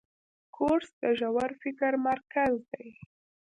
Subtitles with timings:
[0.55, 2.87] کورس د ژور فکر مرکز دی.